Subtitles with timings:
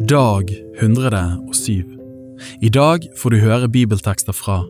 [0.00, 0.48] Dag
[0.80, 1.84] 107.
[2.62, 4.62] I dag får du høre bibeltekster fra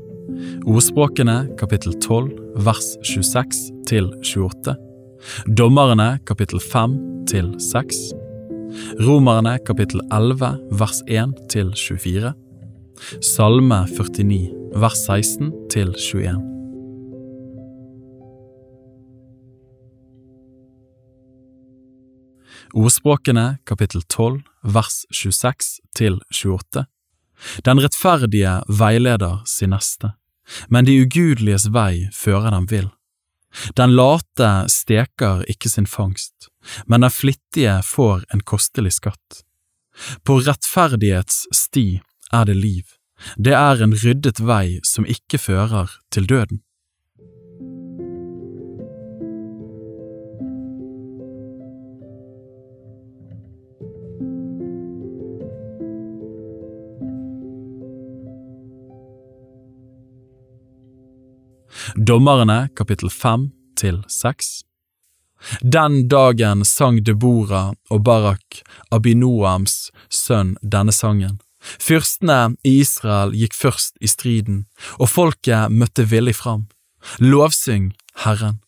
[0.67, 2.33] Ordspråkene kapittel 12
[2.67, 4.75] vers 26 til 28.
[5.47, 6.99] Dommerne kapittel 5
[7.31, 8.01] til 6.
[9.07, 12.35] Romerne kapittel 11 vers 1 til 24.
[13.23, 16.62] Salme 49 vers 16 til 21.
[22.73, 26.87] Ordspråkene kapittel 12 vers 26 til 28.
[27.67, 30.15] Den rettferdige veileder sin neste,
[30.73, 32.89] men de ugudeliges vei fører dem vill.
[33.77, 36.49] Den late steker ikke sin fangst,
[36.89, 39.43] men den flittige får en kostelig skatt.
[40.25, 42.01] På rettferdighets sti
[42.33, 42.87] er det liv,
[43.37, 46.65] det er en ryddet vei som ikke fører til døden.
[62.03, 63.43] Dommerne kapittel 5
[63.79, 64.47] til 6
[65.75, 67.61] Den dagen sang Debora
[67.95, 68.57] og Barak,
[68.91, 71.37] Abinoams sønn, denne sangen.
[71.63, 74.65] Fyrstene i Israel gikk først i striden,
[74.99, 76.67] og folket møtte villig fram.
[77.23, 77.93] Lovsyng
[78.25, 78.59] Herren.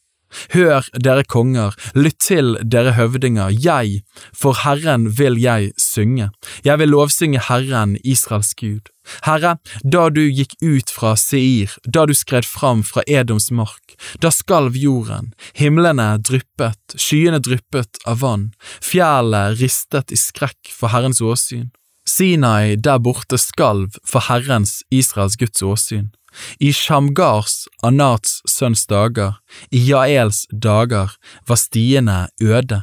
[0.54, 6.30] Hør, dere konger, lytt til, dere høvdinger, jeg, for Herren vil jeg synge,
[6.62, 8.93] jeg vil lovsynge Herren, Israels Gud.
[9.26, 14.32] Herre, da du gikk ut fra Seir, da du skred fram fra Edoms mark, da
[14.34, 21.70] skalv jorden, himlene dryppet, skyene dryppet av vann, fjellet ristet i skrekk for Herrens åsyn.
[22.04, 26.10] Sinai der borte skalv for Herrens, Israels Guds åsyn.
[26.58, 29.38] I Shamgars, Anats sønns dager,
[29.70, 31.14] i Jaels dager,
[31.46, 32.82] var stiene øde.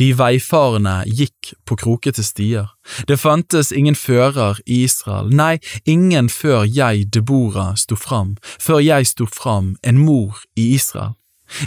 [0.00, 2.68] De veifarende gikk på krokete stier.
[3.08, 9.08] Det fantes ingen fører i Israel, nei, ingen før jeg, Debora, sto fram, før jeg
[9.12, 11.16] sto fram, en mor i Israel.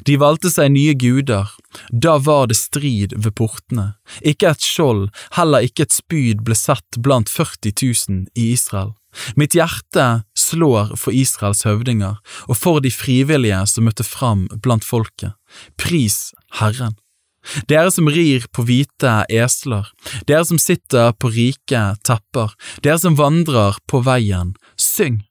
[0.05, 1.51] De valgte seg nye guder,
[1.93, 3.93] da var det strid ved portene,
[4.25, 7.75] ikke et skjold, heller ikke et spyd ble sett blant 40
[8.09, 8.95] 000 i Israel.
[9.39, 12.17] Mitt hjerte slår for Israels høvdinger
[12.49, 15.37] og for de frivillige som møtte fram blant folket.
[15.79, 16.97] Pris Herren.
[17.69, 19.87] Dere som rir på hvite esler,
[20.29, 25.23] dere som sitter på rike tepper, dere som vandrer på veien, syng!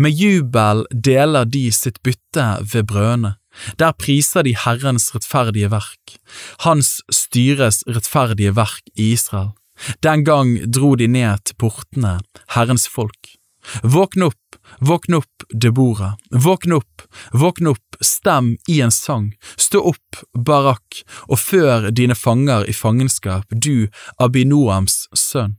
[0.00, 3.34] Med jubel deler de sitt bytte ved brødene.
[3.80, 6.16] Der priser de Herrens rettferdige verk,
[6.64, 9.52] Hans styres rettferdige verk i Israel.
[10.04, 12.18] Den gang dro de ned til portene,
[12.54, 13.35] Herrens folk.
[13.82, 20.22] Våkn opp, våkn opp, Debora, våkn opp, våkn opp, stem i en sang, stå opp,
[20.38, 23.88] Barak, og før dine fanger i fangenskap, du
[24.18, 25.56] Abinoams sønn.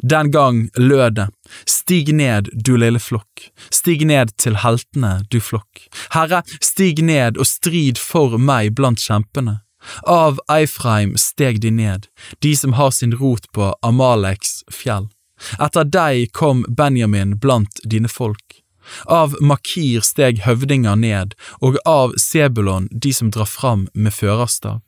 [0.00, 1.26] Den gang lød det,
[1.68, 5.84] stig ned, du lille flokk, stig ned til heltene, du flokk.
[6.14, 9.60] Herre, stig ned og strid for meg blant kjempene.
[10.08, 12.08] Av Eifreim steg de ned,
[12.40, 15.10] de som har sin rot på Amaleks fjell.
[15.58, 18.60] Etter deg kom Benjamin blant dine folk.
[19.08, 21.34] Av Makir steg høvdinger ned,
[21.64, 24.82] og av Sebulon de som drar fram med førerstav.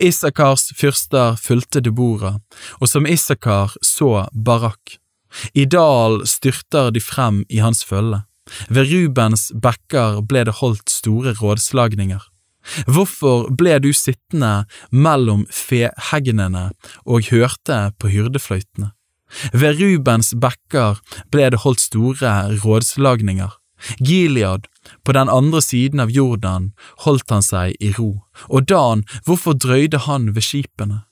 [0.00, 2.38] Isakars fyrster fulgte Debora,
[2.80, 4.98] og som Isakar så Barak.
[5.54, 8.24] I dal styrter de frem i hans følge.
[8.68, 12.22] Ved Rubens bekker ble det holdt store rådslagninger.
[12.90, 16.70] Hvorfor ble du sittende mellom fehegnene
[17.06, 18.90] og hørte på hyrdefløytene?
[19.52, 23.56] Ved Rubens bekker ble det holdt store rådslagninger.
[23.98, 24.66] Gilead,
[25.04, 26.72] på den andre siden av Jordan,
[27.04, 31.04] holdt han seg i ro, og Dan, hvorfor drøyde han ved skipene?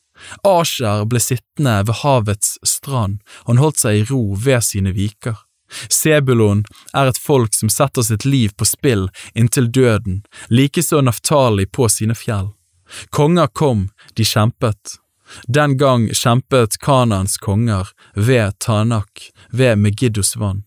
[0.45, 5.39] Asher ble sittende ved havets strand, han holdt seg i ro ved sine viker.
[5.93, 6.65] Sebulon
[6.97, 12.17] er et folk som setter sitt liv på spill inntil døden, likeså Naftali på sine
[12.17, 12.55] fjell.
[13.13, 14.97] Konger kom, de kjempet,
[15.49, 20.65] den gang kjempet Kanans konger ved Tanak, ved Megiddos vann.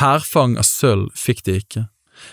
[0.00, 1.86] Hærfang av sølv fikk de ikke.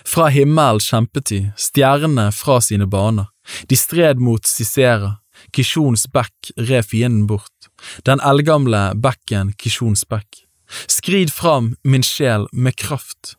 [0.04, 3.30] Fra himmelen kjempet de, stjernene fra sine baner.
[3.70, 5.16] De stred mot Sisera,
[5.54, 7.70] Kishons bekk red fienden bort,
[8.04, 10.44] den eldgamle bekken Kishons bekk.
[10.90, 13.36] Skrid fram, min sjel, med kraft.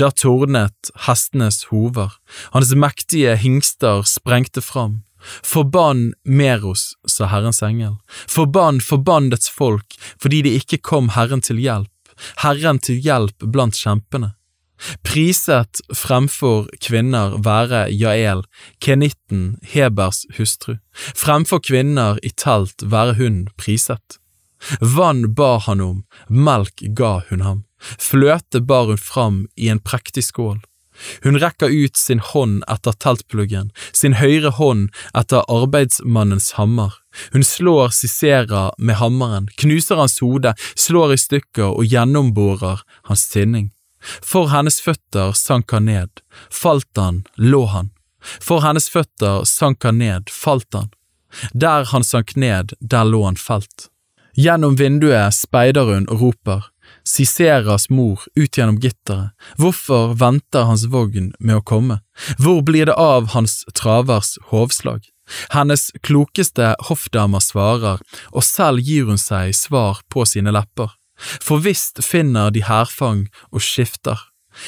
[0.00, 2.16] Der tordnet hestenes hover,
[2.52, 5.02] hans mektige hingster sprengte fram.
[5.26, 7.96] Forbann Meros, sa Herrens engel,
[8.28, 11.92] forbann forbandets folk fordi de ikke kom Herren til hjelp,
[12.42, 14.34] Herren til hjelp blant kjempene.
[15.06, 18.42] Priset fremfor kvinner være Jael,
[18.84, 24.20] kenitten, Hebers hustru, fremfor kvinner i telt være hun priset.
[24.80, 30.24] Vann ba han om, melk ga hun ham, fløte bar hun fram i en prektig
[30.28, 30.60] skål.
[31.24, 36.94] Hun rekker ut sin hånd etter teltpluggen, sin høyre hånd etter arbeidsmannens hammer.
[37.32, 43.70] Hun slår sissera med hammeren, knuser hans hode, slår i stykker og gjennomborer hans tinning.
[44.22, 46.22] For hennes føtter sank han ned,
[46.52, 47.90] falt han, lå han.
[48.20, 50.92] For hennes føtter sank han ned, falt han.
[51.52, 53.90] Der han sank ned, der lå han felt.
[54.36, 56.66] Gjennom vinduet speider hun og roper,
[57.06, 59.30] Siseras mor ut gjennom gitteret,
[59.60, 62.00] hvorfor venter hans vogn med å komme,
[62.42, 65.06] hvor blir det av hans travers hovslag?
[65.54, 68.02] Hennes klokeste hoffdamer svarer,
[68.34, 73.62] og selv gir hun seg svar på sine lepper, for visst finner de hærfang og
[73.62, 74.18] skifter.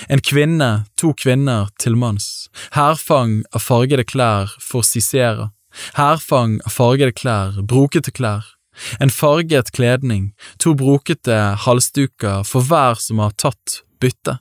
[0.09, 5.51] En kvinne, to kvinner til manns, hærfang av fargede klær for Sisera,
[5.99, 8.47] hærfang av fargede klær, brokete klær,
[9.01, 14.39] en farget kledning, to brokete halsduker for hver som har tatt bytte.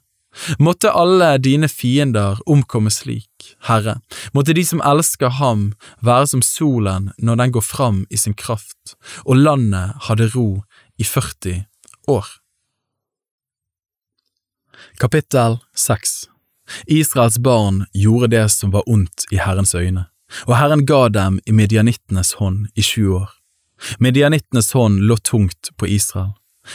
[0.60, 3.98] Måtte alle dine fiender omkomme slik, Herre,
[4.38, 5.72] måtte de som elsker ham
[6.06, 10.50] være som solen når den går fram i sin kraft, og landet hadde ro
[10.98, 11.63] i 40
[12.13, 12.28] år.
[15.01, 16.28] Kapittel 6
[16.86, 20.06] Israels barn gjorde det som var ondt i Herrens øyne,
[20.45, 23.37] og Herren ga dem i midjanittenes hånd i sju år.
[24.00, 26.33] Medianittenes hånd lå tungt på Israel.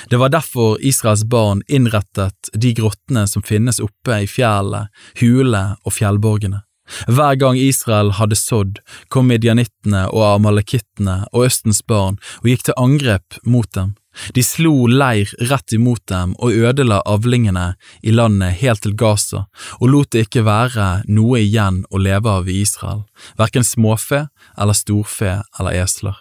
[0.09, 4.89] Det var derfor Israels barn innrettet de grottene som finnes oppe i fjellet,
[5.21, 6.63] hulene og fjellborgene.
[7.09, 12.79] Hver gang Israel hadde sådd, kom midjanittene og amalekittene og Østens barn og gikk til
[12.81, 13.95] angrep mot dem.
[14.37, 17.71] De slo leir rett imot dem og ødela avlingene
[18.03, 19.47] i landet helt til Gaza,
[19.81, 23.07] og lot det ikke være noe igjen å leve av i Israel,
[23.41, 24.27] hverken småfe
[24.59, 26.21] eller storfe eller esler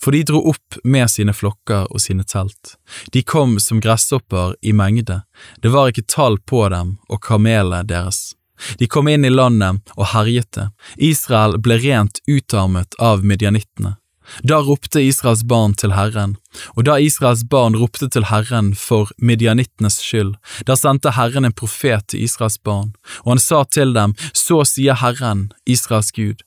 [0.00, 2.76] for de dro opp med sine flokker og sine telt.
[3.14, 5.22] De kom som gresshopper i mengde,
[5.62, 8.34] det var ikke tall på dem og kamelene deres.
[8.78, 13.96] De kom inn i landet og herjet det, Israel ble rent utarmet av midjanittene.
[14.42, 16.34] Da ropte Israels barn til Herren,
[16.76, 20.34] og da Israels barn ropte til Herren for midjanittenes skyld,
[20.68, 22.92] da sendte Herren en profet til Israels barn,
[23.24, 26.44] og han sa til dem, så sier Herren, Israels Gud,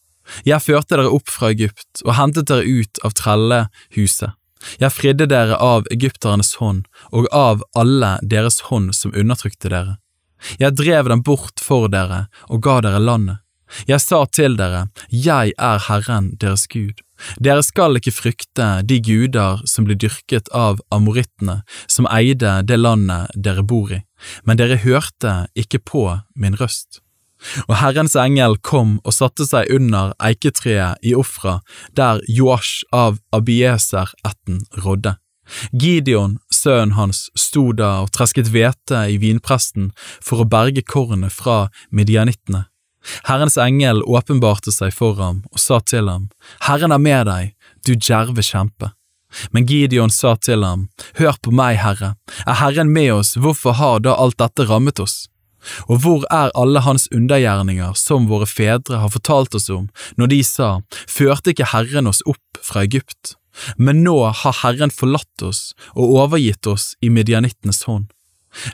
[0.47, 4.37] jeg førte dere opp fra Egypt og hentet dere ut av trellehuset.
[4.81, 9.97] Jeg fridde dere av egypternes hånd og av alle deres hånd som undertrykte dere.
[10.61, 13.41] Jeg drev dem bort for dere og ga dere landet.
[13.87, 16.99] Jeg sa til dere, Jeg er Herren deres Gud.
[17.39, 23.31] Dere skal ikke frykte de guder som blir dyrket av amorittene, som eide det landet
[23.35, 24.01] dere bor i,
[24.43, 26.03] men dere hørte ikke på
[26.35, 26.99] min røst.
[27.67, 31.59] Og Herrens engel kom og satte seg under eiketreet i Ofra,
[31.97, 35.17] der Joash av Abieser-ætten rådde.
[35.71, 39.91] Gideon, sønnen hans, sto da og tresket hvete i vinpresten
[40.23, 42.67] for å berge kornet fra midjanittene.
[43.25, 46.29] Herrens engel åpenbarte seg for ham og sa til ham,
[46.67, 47.53] Herren er med deg,
[47.85, 48.93] du djerve kjempe.
[49.55, 52.15] Men Gideon sa til ham, Hør på meg, Herre,
[52.45, 55.25] er Herren med oss, hvorfor har da alt dette rammet oss?
[55.87, 60.41] Og hvor er alle hans undergjerninger som våre fedre har fortalt oss om, når de
[60.47, 60.71] sa,
[61.07, 63.35] førte ikke Herren oss opp fra Egypt?
[63.77, 68.07] Men nå har Herren forlatt oss og overgitt oss i midjanittenes hånd.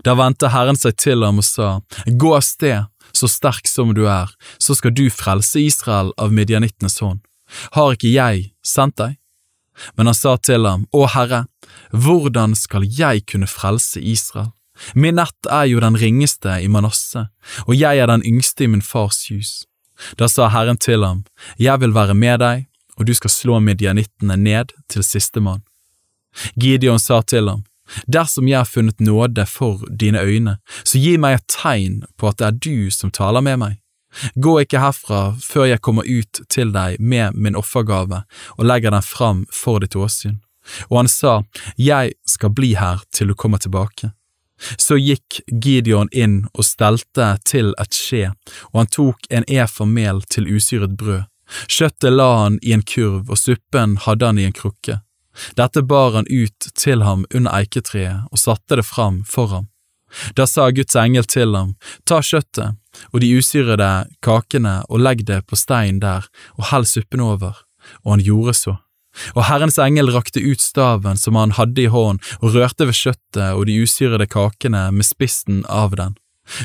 [0.06, 4.06] Da vendte Herren seg til ham og sa, Gå av sted, så sterk som du
[4.10, 7.22] er, så skal du frelse Israel av midjanittenes hånd.
[7.76, 9.18] Har ikke jeg sendt deg?
[9.96, 11.46] Men han sa til ham, Å Herre,
[11.94, 14.52] hvordan skal jeg kunne frelse Israel?
[14.96, 17.28] Min ett er jo den ringeste i Manasseh,
[17.66, 19.66] og jeg er den yngste i min fars hus.
[20.18, 21.24] Da sa Herren til ham,
[21.58, 22.68] Jeg vil være med deg,
[22.98, 25.64] og du skal slå midjanittene ned til sistemann.
[26.56, 27.64] Gideon sa til ham,
[28.08, 32.40] Dersom jeg har funnet nåde for dine øyne, så gi meg et tegn på at
[32.40, 33.78] det er du som taler med meg.
[34.36, 38.24] Gå ikke herfra før jeg kommer ut til deg med min offergave
[38.58, 40.40] og legger den fram for ditt åsyn.
[40.90, 41.44] Og han sa,
[41.78, 44.12] Jeg skal bli her til du kommer tilbake.
[44.78, 48.32] Så gikk Gideon inn og stelte til et skje,
[48.74, 51.26] og han tok en efa mel til usyret brød.
[51.72, 55.00] Kjøttet la han i en kurv, og suppen hadde han i en krukke.
[55.56, 59.68] Dette bar han ut til ham under eiketreet og satte det fram for ham.
[60.36, 61.76] Da sa Guds engel til ham,
[62.08, 62.78] ta kjøttet
[63.14, 63.92] og de usyrede
[64.24, 67.64] kakene og legg det på stein der og hell suppen over,
[68.04, 68.78] og han gjorde så.
[69.36, 73.54] Og Herrens engel rakte ut staven som han hadde i hånd, og rørte ved kjøttet
[73.54, 76.18] og de usyrede kakene med spissen av den.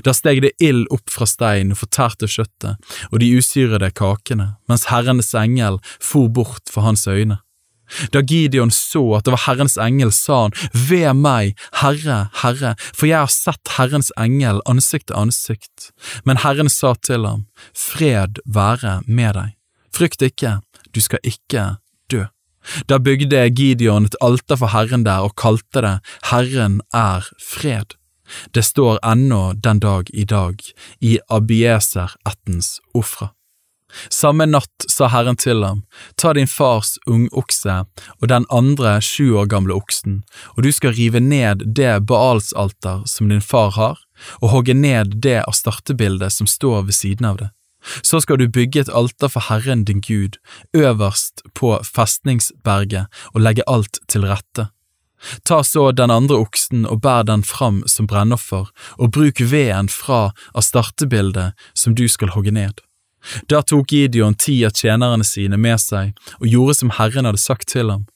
[0.07, 4.87] Da steg det ild opp fra steinen og fortærte kjøttet og de usyrede kakene, mens
[4.93, 7.41] Herrenes engel for bort for hans øyne.
[8.13, 10.55] Da Gideon så at det var Herrens engel, sa han,
[10.89, 15.91] Ved meg, Herre, Herre, for jeg har sett Herrens engel ansikt til ansikt.
[16.25, 19.57] Men Herren sa til ham, Fred være med deg.
[19.93, 20.61] Frykt ikke,
[20.95, 21.67] du skal ikke
[22.09, 22.25] dø.
[22.87, 25.97] Da bygde Gideon et alter for Herren der og kalte det
[26.31, 27.97] Herren er fred.
[28.55, 30.63] Det står ennå den dag i dag
[31.01, 33.33] i Abieser-ættens ofre.
[34.09, 35.83] Samme natt sa Herren til ham,
[36.17, 37.83] ta din fars ungokse
[38.21, 40.23] og den andre sju år gamle oksen,
[40.57, 44.01] og du skal rive ned det Baalsalter som din far har,
[44.41, 47.51] og hogge ned det astartebildet som står ved siden av det.
[48.03, 50.39] Så skal du bygge et alter for Herren din Gud,
[50.77, 54.69] øverst på festningsberget, og legge alt til rette.
[55.45, 60.33] Ta så den andre oksen og bær den fram som brennoffer, og bruk veden fra
[60.59, 62.83] astartebildet som du skal hogge ned.
[63.47, 67.71] Da tok Gideon ti av tjenerne sine med seg og gjorde som Herren hadde sagt
[67.71, 68.09] til ham.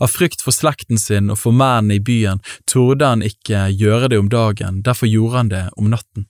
[0.00, 2.40] Av frykt for slekten sin og for mennene i byen
[2.70, 6.28] torde han ikke gjøre det om dagen, derfor gjorde han det om natten.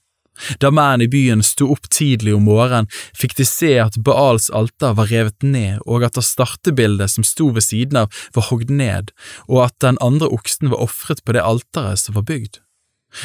[0.59, 4.95] Da mennene i byen sto opp tidlig om morgenen, fikk de se at Baals alter
[4.97, 9.13] var revet ned, og at astartebildet som sto ved siden av, var hogd ned,
[9.47, 12.61] og at den andre oksen var ofret på det alteret som var bygd.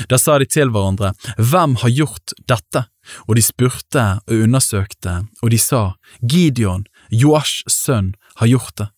[0.07, 2.87] Da sa de til hverandre, Hvem har gjort dette?
[3.27, 8.89] Og de spurte og undersøkte, og de sa, Gideon, Joash' sønn, har gjort det.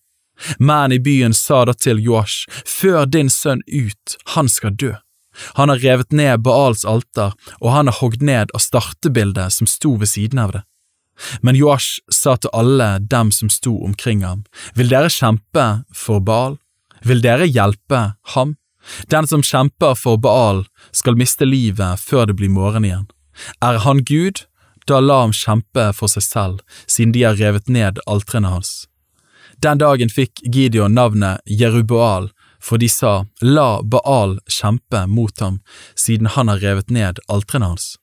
[0.59, 4.93] Mennene i byen sa da til Joash, Før din sønn ut, han skal dø.
[5.59, 9.95] Han har revet ned Baals alter, og han har hogd ned av startebildet som sto
[9.97, 10.63] ved siden av det.
[11.41, 14.43] Men Joash sa til alle dem som sto omkring ham,
[14.75, 16.57] Vil dere kjempe for Baal?
[17.03, 18.55] Vil dere hjelpe ham?
[19.07, 23.07] Den som kjemper for Baal, skal miste livet før det blir morgen igjen.
[23.61, 24.45] Er han Gud,
[24.87, 28.87] da la ham kjempe for seg selv, siden de har revet ned altrene hans.
[29.63, 32.31] Den dagen fikk Gideon navnet Jeruboal,
[32.63, 35.59] for de sa, La Baal kjempe mot ham,
[35.95, 37.93] siden han har revet ned altrene hans.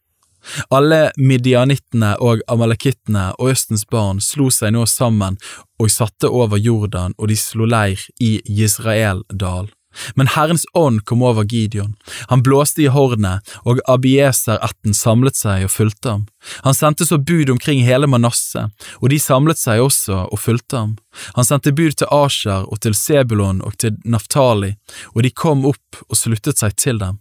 [0.73, 5.37] Alle midianittene og amalekittene og Østens barn slo seg nå sammen
[5.81, 9.69] og satte over Jordan, og de slo leir i Jisraeldal.
[10.15, 11.95] Men Herrens ånd kom over Gideon.
[12.29, 16.27] Han blåste i hornet, og Abieser-ætten samlet seg og fulgte ham.
[16.65, 18.71] Han sendte så bud omkring hele Manasseh,
[19.01, 20.95] og de samlet seg også og fulgte ham.
[21.37, 24.77] Han sendte bud til Asher og til Sebulon og til Naftali,
[25.15, 27.19] og de kom opp og sluttet seg til dem.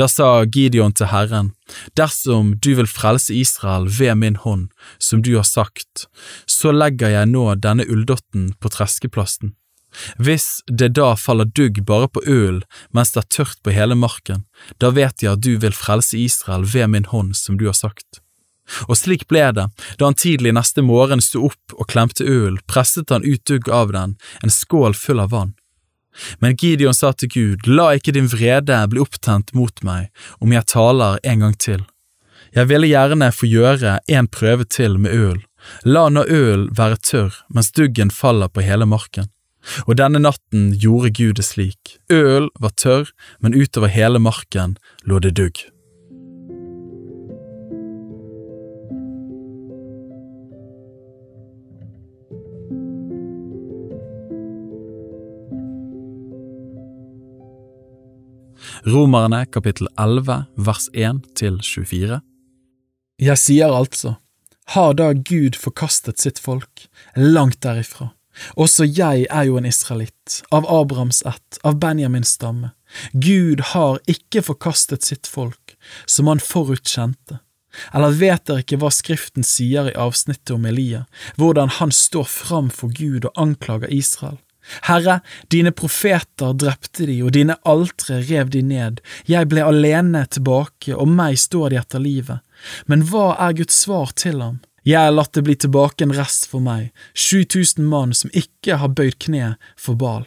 [0.00, 1.52] Da sa Gideon til Herren,
[1.96, 6.08] Dersom du vil frelse Israel ved min hånd, som du har sagt,
[6.46, 9.52] så legger jeg nå denne ulldotten på treskeplassen.
[10.18, 12.62] Hvis det da faller dugg bare på ølen
[12.94, 14.44] mens det er tørt på hele marken,
[14.78, 18.20] da vet jeg at du vil frelse Israel ved min hånd, som du har sagt.
[18.88, 19.66] Og slik ble det,
[19.96, 23.94] da han tidlig neste morgen sto opp og klemte øl, presset han ut dugg av
[23.96, 25.54] den, en skål full av vann.
[26.42, 30.10] Men Gideon sa til Gud, la ikke din vrede bli opptent mot meg
[30.42, 31.84] om jeg taler en gang til.
[32.56, 35.40] Jeg ville gjerne få gjøre en prøve til med øl,
[35.84, 39.28] la nå øl være tørr mens duggen faller på hele marken.
[39.86, 41.96] Og denne natten gjorde Gud det slik.
[42.10, 43.10] Øl var tørr,
[43.40, 45.66] men utover hele marken lå det dugg.
[58.88, 62.20] Romerne kapittel 11 vers 1 til 24
[63.20, 64.14] Jeg sier altså,
[64.74, 68.12] har da Gud forkastet sitt folk, langt derifra?
[68.56, 72.72] Også jeg er jo en israelitt, av Abrahams ett, av Benjamins stamme.
[73.12, 75.76] Gud har ikke forkastet sitt folk,
[76.06, 77.40] som han forutkjente.
[77.94, 81.04] Eller vet dere ikke hva Skriften sier i avsnittet om Elia,
[81.36, 84.38] hvordan han står fram for Gud og anklager Israel?
[84.84, 90.92] Herre, dine profeter drepte de, og dine altre rev de ned, jeg ble alene tilbake,
[90.92, 92.44] og meg står de etter livet.
[92.90, 94.58] Men hva er Guds svar til ham?
[94.88, 98.94] Jeg har latt det bli tilbake en rest for meg, 7000 mann som ikke har
[98.96, 100.24] bøyd kne for Bal.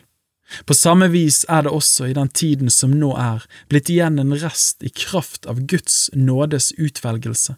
[0.70, 3.42] På samme vis er det også i den tiden som nå er,
[3.72, 7.56] blitt igjen en rest i kraft av Guds nådes utvelgelse.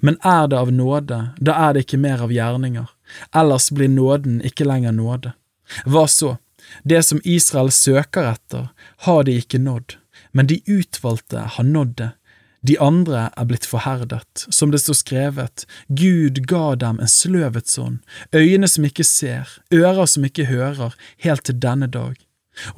[0.00, 2.90] Men er det av nåde, da er det ikke mer av gjerninger,
[3.30, 5.34] ellers blir nåden ikke lenger nåde.
[5.86, 6.36] Hva så?
[6.82, 8.70] Det som Israel søker etter,
[9.06, 9.98] har de ikke nådd,
[10.32, 12.10] men de utvalgte har nådd det,
[12.64, 17.98] de andre er blitt forherdet, som det står skrevet, Gud ga dem en sløvets ånd,
[18.32, 22.16] øyne som ikke ser, ører som ikke hører, helt til denne dag.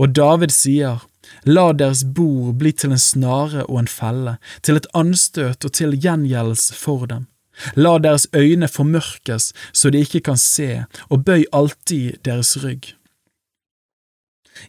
[0.01, 1.05] Og David sier,
[1.47, 5.95] La deres bord bli til en snare og en felle, til et anstøt og til
[5.95, 7.27] gjengjeldelse for dem.
[7.75, 12.93] La deres øyne formørkes så de ikke kan se, og bøy alltid deres rygg.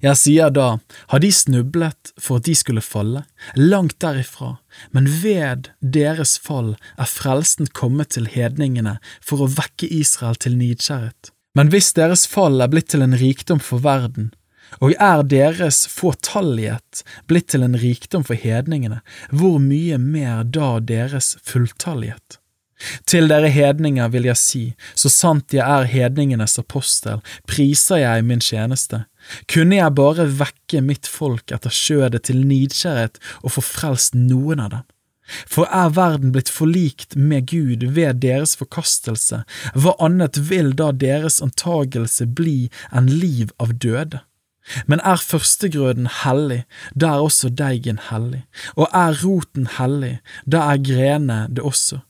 [0.04, 0.68] Jeg sier da,
[1.12, 3.24] har de snublet for at de skulle falle?
[3.56, 4.58] Langt derifra,
[4.92, 11.32] men ved deres fall er frelsen kommet til hedningene for å vekke Israel til nidkjærhet.
[11.58, 14.32] Men hvis deres fall er blitt til en rikdom for verden,
[14.84, 19.00] og er deres fåtallighet blitt til en rikdom for hedningene,
[19.32, 22.42] hvor mye mer da deres fulltallighet?
[23.10, 24.64] Til dere hedninger vil jeg si,
[24.94, 29.06] så sant jeg er hedningenes apostel, priser jeg min tjeneste.
[29.52, 34.72] Kunne jeg bare vekke mitt folk etter skjødet til nidkjærhet og få frelst noen av
[34.76, 34.86] dem?
[35.28, 39.42] For er verden blitt forlikt med Gud ved deres forkastelse,
[39.76, 44.24] hva annet vil da deres antagelse bli enn liv av døde?
[44.88, 46.64] Men er førstegrøden hellig,
[46.96, 48.44] da er også deigen hellig,
[48.76, 52.02] og er roten hellig, da er grene det også.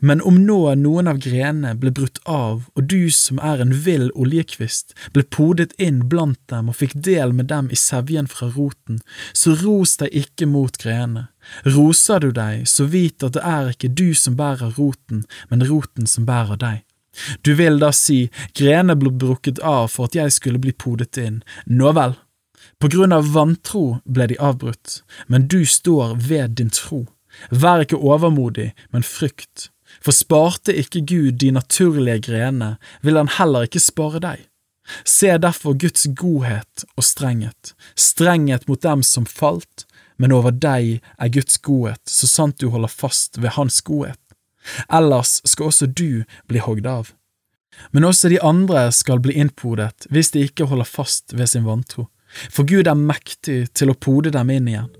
[0.00, 4.10] Men om nå noen av grenene ble brutt av, og du som er en vill
[4.14, 9.02] oljekvist, ble podet inn blant dem og fikk del med dem i sevjen fra roten,
[9.32, 11.28] så ros deg ikke mot grenene.
[11.66, 16.06] Roser du deg, så vit at det er ikke du som bærer roten, men roten
[16.06, 16.82] som bærer deg.
[17.42, 21.42] Du vil da si, grenene ble brukket av for at jeg skulle bli podet inn,
[21.66, 22.14] nå vel.
[22.78, 27.04] På grunn av vantro ble de avbrutt, men du står ved din tro.
[27.50, 29.70] Vær ikke overmodig, men frykt,
[30.00, 34.48] for sparte ikke Gud de naturlige grenene, vil han heller ikke spare deg.
[35.06, 39.86] Se derfor Guds godhet og strenghet, strenghet mot dem som falt,
[40.18, 44.18] men over deg er Guds godhet, så sant du holder fast ved Hans godhet.
[44.92, 47.12] Ellers skal også du bli hogd av.
[47.90, 52.08] Men også de andre skal bli innpodet hvis de ikke holder fast ved sin vantro,
[52.50, 54.90] for Gud er mektig til å pode dem inn igjen.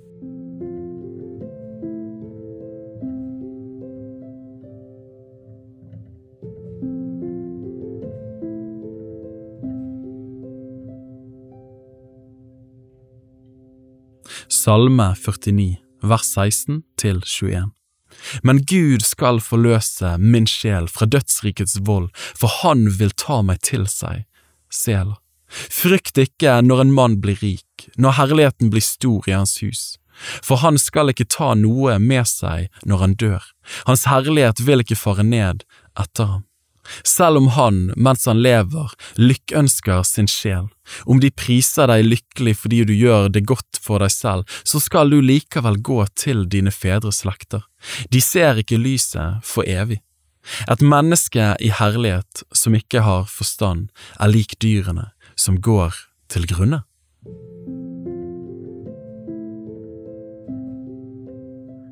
[14.62, 17.70] Salme 49, vers 16 til 21.
[18.46, 23.88] Men Gud skal forløse min sjel fra dødsrikets vold, for han vil ta meg til
[23.90, 24.22] seg.
[24.70, 25.16] Sela.
[25.50, 29.82] Frykt ikke når en mann blir rik, når herligheten blir stor i hans hus.
[30.46, 33.42] For han skal ikke ta noe med seg når han dør,
[33.90, 35.66] hans herlighet vil ikke fare ned
[35.98, 36.46] etter ham.
[37.04, 40.68] Selv om han, mens han lever, lykkønsker sin sjel,
[41.06, 45.12] om de priser deg lykkelig fordi du gjør det godt for deg selv, så skal
[45.12, 47.64] du likevel gå til dine fedres slekter.
[48.12, 50.02] De ser ikke lyset for evig.
[50.70, 55.94] Et menneske i herlighet som ikke har forstand, er lik dyrene som går
[56.32, 56.82] til grunne.